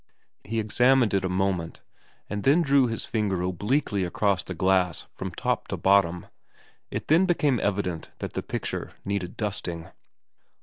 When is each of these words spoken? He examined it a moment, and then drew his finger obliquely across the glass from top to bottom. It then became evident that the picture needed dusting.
He 0.43 0.59
examined 0.59 1.13
it 1.13 1.23
a 1.23 1.29
moment, 1.29 1.83
and 2.27 2.41
then 2.43 2.63
drew 2.63 2.87
his 2.87 3.05
finger 3.05 3.43
obliquely 3.43 4.03
across 4.03 4.41
the 4.41 4.55
glass 4.55 5.05
from 5.13 5.29
top 5.29 5.67
to 5.67 5.77
bottom. 5.77 6.25
It 6.89 7.07
then 7.07 7.27
became 7.27 7.59
evident 7.59 8.09
that 8.17 8.33
the 8.33 8.41
picture 8.41 8.93
needed 9.05 9.37
dusting. 9.37 9.89